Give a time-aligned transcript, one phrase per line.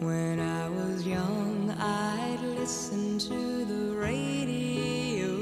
[0.00, 5.32] When I was young, I'd listen to the radio,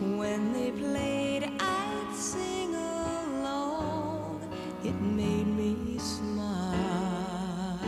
[0.00, 4.48] When they played, I'd sing along.
[4.84, 7.80] It made me smile.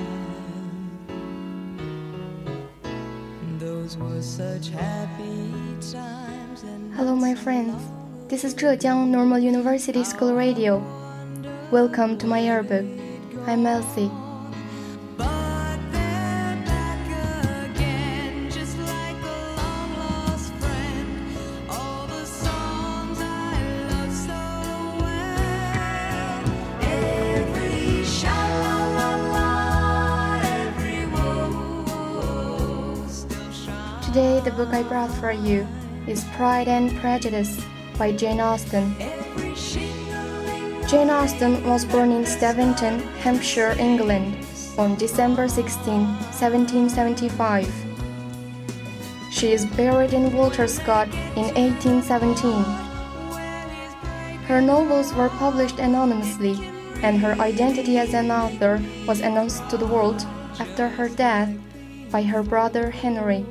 [3.61, 5.53] Those were such happy
[5.93, 6.65] times.
[6.65, 8.00] And Hello, my friends.
[8.31, 10.79] This is Zhejiang Normal University School Radio.
[11.73, 12.87] Welcome to my yearbook.
[13.45, 14.07] I'm Elsie.
[34.07, 35.67] Today, the book I brought for you
[36.07, 37.59] is Pride and Prejudice
[38.01, 38.97] by Jane Austen.
[40.89, 44.47] Jane Austen was born in Steventon, Hampshire, England,
[44.79, 47.69] on December 16, 1775.
[49.31, 52.65] She is buried in Walter Scott in 1817.
[54.49, 56.57] Her novels were published anonymously,
[57.03, 60.25] and her identity as an author was announced to the world
[60.59, 61.53] after her death
[62.11, 63.45] by her brother Henry.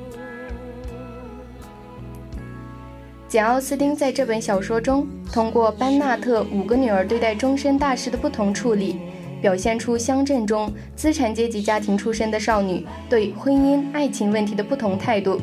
[3.30, 8.96] 简·奥斯汀在这本小说中，通过班纳特五个女儿对待终身大事的不同处理，
[9.40, 15.40] 表现出乡镇中资产阶级家庭出身的少女对婚姻、爱情问题的不同态度，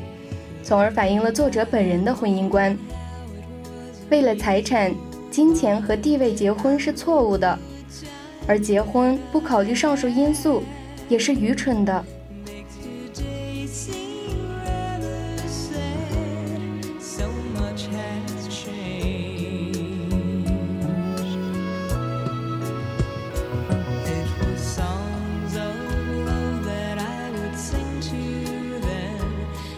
[0.61, 2.77] 从而反映了作者本人的婚姻观。
[4.09, 4.93] 为了财产、
[5.31, 7.57] 金钱和地位结婚是错误的，
[8.45, 10.61] 而结婚不考虑上述因素
[11.07, 12.03] 也是愚蠢的。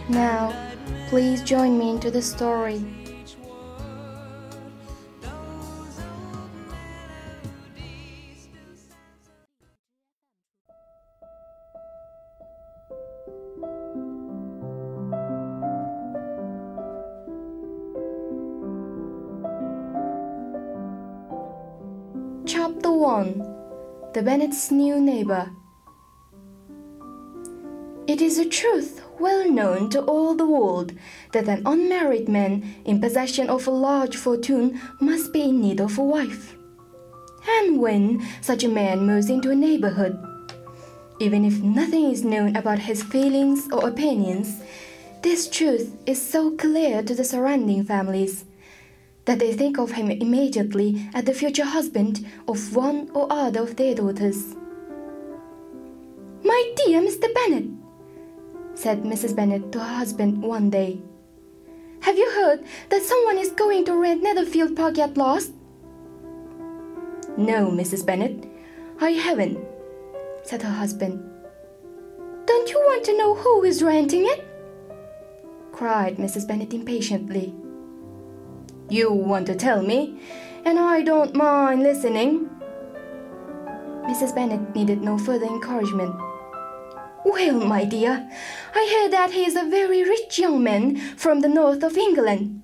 [0.09, 0.51] Now,
[1.07, 2.83] please join me into the story.
[22.47, 23.37] Chapter 1
[24.15, 25.51] The Bennets' New Neighbor
[28.09, 30.93] it is a truth well known to all the world
[31.33, 35.97] that an unmarried man in possession of a large fortune must be in need of
[35.97, 36.55] a wife.
[37.47, 40.17] And when such a man moves into a neighborhood,
[41.19, 44.61] even if nothing is known about his feelings or opinions,
[45.21, 48.45] this truth is so clear to the surrounding families
[49.25, 53.75] that they think of him immediately as the future husband of one or other of
[53.75, 54.55] their daughters.
[56.43, 57.27] My dear Mr.
[57.33, 57.78] Bennet,
[58.79, 59.35] said Mrs.
[59.35, 61.01] Bennet to her husband one day.
[61.99, 65.51] Have you heard that someone is going to rent Netherfield Park at last?
[67.35, 68.05] No, Mrs.
[68.05, 68.45] Bennet,
[69.01, 69.59] I haven't,
[70.43, 71.19] said her husband.
[72.45, 74.47] Don't you want to know who is renting it?
[75.73, 76.47] cried Mrs.
[76.47, 77.53] Bennet impatiently.
[78.87, 80.21] You want to tell me,
[80.63, 82.49] and I don't mind listening.
[84.07, 84.33] Mrs.
[84.33, 86.28] Bennet needed no further encouragement.
[87.25, 88.29] Well, my dear,
[88.73, 92.61] I hear that he is a very rich young man from the north of England.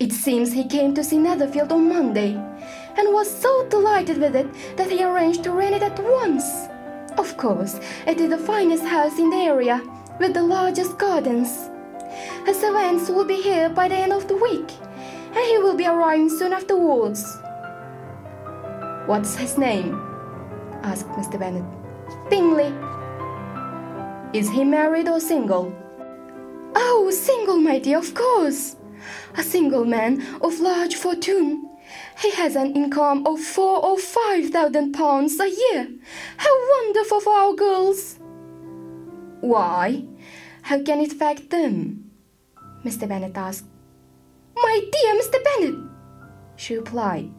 [0.00, 4.48] It seems he came to see Netherfield on Monday, and was so delighted with it
[4.76, 6.44] that he arranged to rent it at once.
[7.16, 9.80] Of course, it is the finest house in the area,
[10.18, 11.70] with the largest gardens.
[12.44, 14.72] His servants will be here by the end of the week,
[15.30, 17.24] and he will be arriving soon afterwards.
[19.06, 19.94] What's his name?
[20.82, 21.38] asked Mr.
[21.38, 21.64] Bennet.
[22.28, 22.72] Bingley.
[24.32, 25.74] Is he married or single?
[26.74, 28.76] Oh, single, my dear, of course.
[29.36, 31.68] A single man of large fortune.
[32.18, 35.88] He has an income of four or five thousand pounds a year.
[36.38, 38.18] How wonderful for our girls!
[39.40, 40.04] Why?
[40.62, 42.10] How can it affect them?
[42.84, 43.06] Mr.
[43.06, 43.66] Bennet asked.
[44.56, 45.44] My dear Mr.
[45.44, 45.90] Bennet,
[46.56, 47.30] she replied.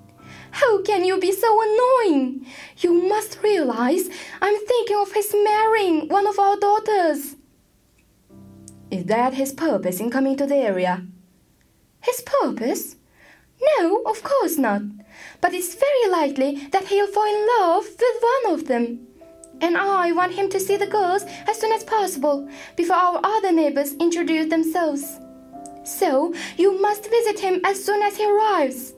[0.54, 2.46] How can you be so annoying?
[2.78, 4.08] You must realize
[4.40, 7.36] I'm thinking of his marrying one of our daughters.
[8.92, 11.08] Is that his purpose in coming to the area?
[12.02, 12.98] His purpose?
[13.80, 14.84] No, of course not.
[15.42, 19.08] But it's very likely that he'll fall in love with one of them.
[19.60, 23.52] And I want him to see the girls as soon as possible, before our other
[23.52, 25.20] neighbors introduce themselves.
[25.84, 28.94] So you must visit him as soon as he arrives.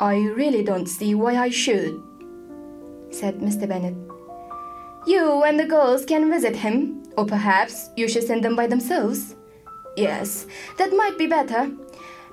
[0.00, 2.02] I really don't see why I should,
[3.10, 3.68] said Mr.
[3.68, 3.94] Bennet.
[5.06, 9.36] You and the girls can visit him, or perhaps you should send them by themselves.
[9.98, 10.46] Yes,
[10.78, 11.70] that might be better,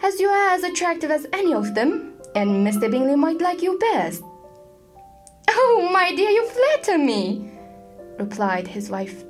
[0.01, 2.89] as you are as attractive as any of them, and Mr.
[2.89, 4.23] Bingley might like you best.
[5.49, 7.51] Oh, my dear, you flatter me,
[8.17, 9.25] replied his wife.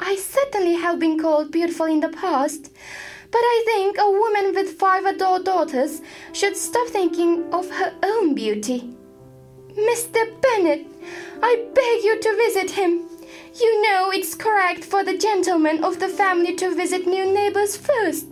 [0.00, 2.72] I certainly have been called beautiful in the past,
[3.32, 6.02] but I think a woman with five adult daughters
[6.32, 8.94] should stop thinking of her own beauty.
[9.72, 10.40] Mr.
[10.42, 10.86] Bennet,
[11.42, 13.08] I beg you to visit him.
[13.58, 18.26] You know it's correct for the gentlemen of the family to visit new neighbors first.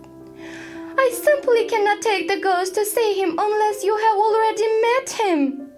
[0.99, 5.71] I simply cannot take the girls to see him unless you have already met him.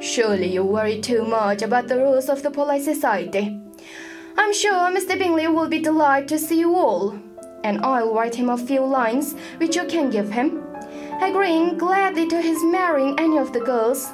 [0.00, 3.60] Surely you worry too much about the rules of the polite society.
[4.38, 5.18] I'm sure Mr.
[5.18, 7.18] Bingley will be delighted to see you all,
[7.64, 10.62] and I'll write him a few lines which you can give him,
[11.20, 14.10] agreeing gladly to his marrying any of the girls.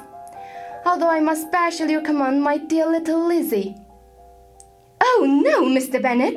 [0.85, 3.75] Although I must specially recommend my dear little Lizzie.
[5.01, 6.01] Oh no, Mr.
[6.01, 6.35] Bennet!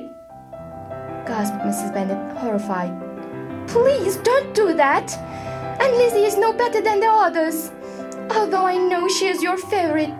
[1.26, 1.92] gasped Mrs.
[1.94, 2.92] Bennet, horrified.
[3.68, 5.12] Please don't do that!
[5.80, 7.70] And Lizzie is no better than the others
[8.30, 10.10] although I know she is your favorite.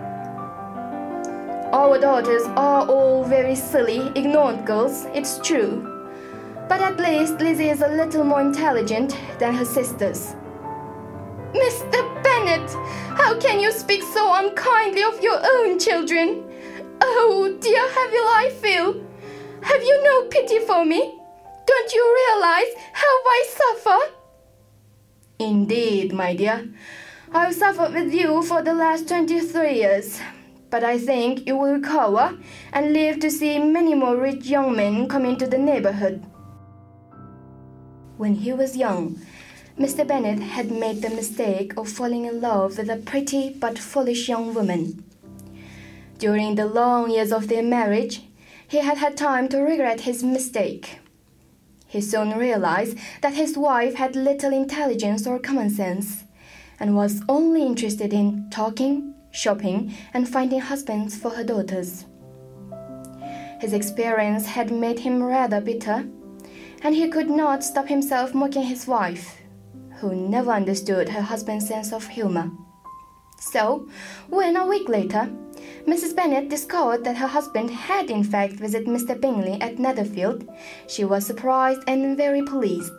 [1.73, 5.92] Our daughters are all very silly, ignorant girls, it's true.
[6.69, 10.35] But at least Lizzie is a little more intelligent than her sisters.
[11.53, 12.23] Mr.
[12.23, 12.71] Bennet,
[13.19, 16.45] how can you speak so unkindly of your own children?
[17.01, 18.95] Oh, dear, how will I feel?
[19.63, 21.19] Have you no pity for me?
[21.67, 23.99] Don't you realize how I suffer?
[25.39, 26.69] Indeed, my dear.
[27.35, 30.21] I've suffered with you for the last 23 years,
[30.71, 32.39] but I think you will recover
[32.73, 36.25] and live to see many more rich young men come into the neighborhood.
[38.17, 39.21] When he was young,
[39.79, 40.07] Mr.
[40.07, 44.53] Bennet had made the mistake of falling in love with a pretty but foolish young
[44.53, 45.05] woman.
[46.19, 48.23] During the long years of their marriage,
[48.69, 50.99] he had had time to regret his mistake.
[51.87, 56.25] He soon realized that his wife had little intelligence or common sense
[56.79, 62.05] and was only interested in talking, shopping, and finding husbands for her daughters.
[63.61, 66.07] His experience had made him rather bitter,
[66.83, 69.39] and he could not stop himself mocking his wife,
[70.01, 72.51] who never understood her husband's sense of humor.
[73.39, 73.89] So,
[74.29, 75.31] when a week later,
[75.87, 76.15] Mrs.
[76.15, 79.21] Bennet discovered that her husband had in fact visited Mr.
[79.21, 80.49] Bingley at Netherfield,
[80.89, 82.93] she was surprised and very pleased.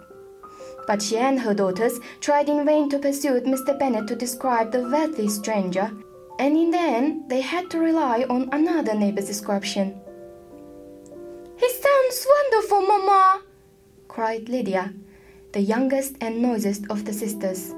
[0.86, 3.78] But she and her daughters tried in vain to persuade Mr.
[3.78, 5.92] Bennet to describe the wealthy stranger,
[6.40, 10.00] and in the end they had to rely on another neighbor's description.
[11.58, 13.44] He sounds wonderful, Mamma!
[14.14, 14.94] Cried Lydia,
[15.54, 17.74] the youngest and noisiest of the sisters.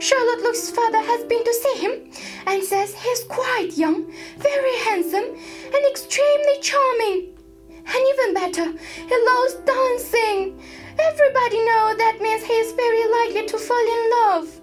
[0.00, 2.10] Charlotte Lucas's father has been to see him
[2.48, 7.38] and says he's quite young, very handsome, and extremely charming.
[7.70, 10.60] And even better, he loves dancing.
[10.98, 14.60] Everybody knows that means he is very likely to fall in love.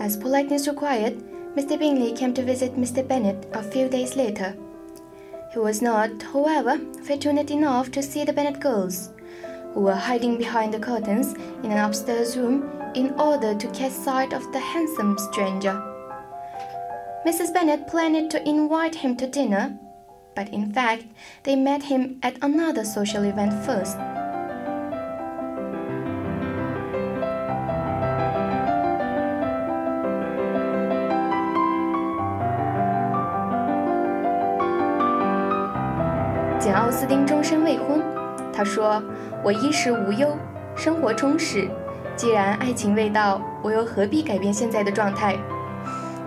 [0.00, 1.22] As politeness required,
[1.54, 1.78] Mr.
[1.78, 3.06] Bingley came to visit Mr.
[3.06, 4.56] Bennet a few days later.
[5.56, 9.08] He was not, however, fortunate enough to see the Bennet girls,
[9.72, 11.32] who were hiding behind the curtains
[11.62, 15.72] in an upstairs room in order to catch sight of the handsome stranger.
[17.26, 17.54] Mrs.
[17.54, 19.78] Bennet planned to invite him to dinner,
[20.34, 21.06] but in fact,
[21.44, 23.96] they met him at another social event first.
[36.66, 38.02] 简·奥斯汀终身未婚。
[38.52, 39.00] 他说
[39.44, 40.36] ：“我衣食无忧，
[40.74, 41.68] 生活充实。
[42.16, 45.36] 既然爱情未到，我又何必改变现在的状态？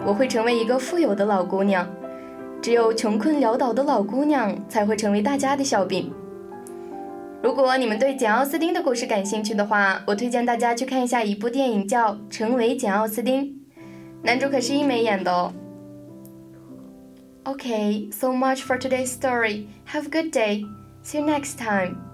[0.06, 1.86] 我会成为一个富有的老姑娘。”
[2.64, 6.10] 只有穷困潦倒的老姑娘才会成为大家的笑柄。
[7.44, 13.44] 如果你们对简·奥斯汀的故事感兴趣的话，我推荐大家去看一下一部电影，叫《成为简·奥斯汀》，
[14.24, 15.52] 男主可是一美演的哦。
[17.50, 19.68] Okay, so much for today's story.
[19.86, 20.68] Have a good day.
[21.02, 22.09] See you next time.